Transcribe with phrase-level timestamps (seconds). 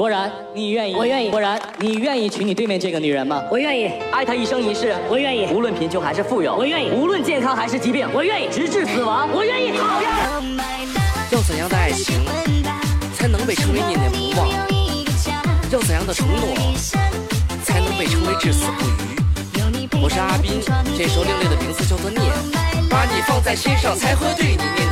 [0.00, 0.94] 果然，你愿意？
[0.94, 3.44] 我愿意果然，你愿意娶你对面这个女人吗？
[3.50, 9.76] 我愿意，爱她一生一世，我愿意无论贫穷还是富有，我愿意无论健康还是疾病，我愿意直至死亡，我愿意。
[9.76, 10.42] 好呀，
[11.30, 12.16] 要怎样的爱情
[13.14, 14.48] 才能被称为念念不忘？
[15.70, 16.48] 要怎样的承诺
[17.62, 20.02] 才能被称为至死不渝？
[20.02, 20.62] 我是阿斌，
[20.96, 22.24] 这首另类的名字叫做《念》，
[22.88, 24.89] 把你放在心上才会对你念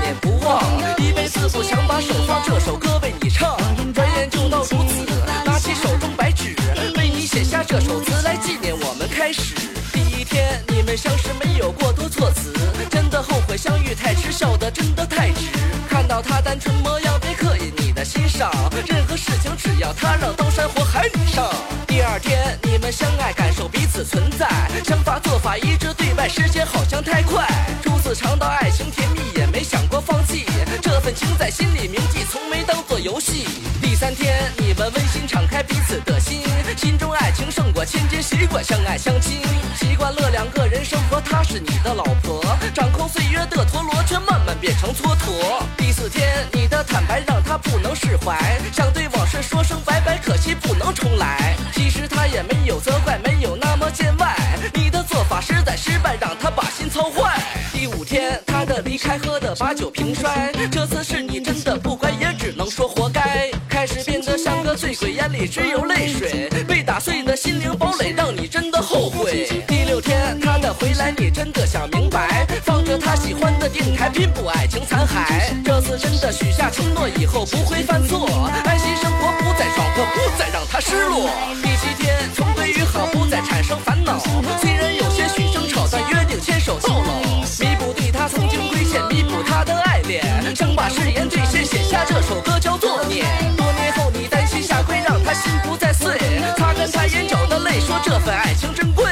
[16.23, 18.51] 他单纯模样，别刻意你的心上，
[18.87, 21.49] 任何事情只要他让刀山火海你上。
[21.87, 24.49] 第二天你们相爱，感受彼此存在，
[24.85, 27.47] 想法做法一致对外，时间好像太快。
[27.83, 30.45] 初次尝到爱情甜蜜，也没想过放弃，
[30.83, 33.47] 这份情在心里铭记，从没当做游戏。
[33.81, 36.43] 第三天你们温馨敞开彼此的心，
[36.77, 39.41] 心中爱情胜过千金，习惯相爱相亲，
[39.77, 42.45] 习惯了两个人生活，她是你的老婆，
[42.75, 45.65] 掌控岁月的陀螺却慢慢变成蹉跎。
[47.59, 48.37] 不能释怀，
[48.73, 51.57] 想对往事说声拜拜，可惜不能重来。
[51.73, 54.37] 其实他也没有责怪，没有那么见外，
[54.75, 57.41] 你的做法实在失败，让他把心操坏。
[57.73, 63.51] 第五天他的离开喝的把酒瓶摔，这次是你真的不乖，也只能说活该。
[63.69, 69.49] 开始变得像个醉鬼，眼里只有泪水，被打碎的心灵堡垒让你真的后悔。
[69.69, 75.55] 第六天他的回来，你真的想明白，放着他喜欢的电台，拼搏爱情残骸。
[75.65, 75.78] 这
[76.99, 78.27] 诺，以后不会犯错，
[78.65, 81.31] 安心生活，不再闯祸，不再让他失落。
[81.63, 84.19] 第七天重归于好，不再产生烦恼。
[84.61, 87.21] 虽然有些许争吵，但约定牵手到老，
[87.61, 90.25] 弥补对他曾经亏欠，弥补他的爱恋，
[90.57, 93.25] 想把誓言兑现，写下这首歌叫做念。
[93.57, 96.19] 多年后你单膝下跪，让他心不再碎，
[96.57, 99.05] 擦干他眼角的泪，说这份爱情珍贵，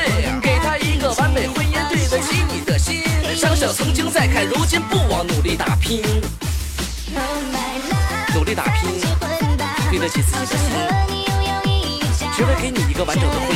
[0.43, 3.03] 给他一个完美婚姻，对得起你的心。
[3.37, 6.03] 想想曾经，再看如今，不忘努力打拼，
[8.35, 8.91] 努力打拼，
[9.91, 13.56] 对得起自己的心，只为给你一个完整的婚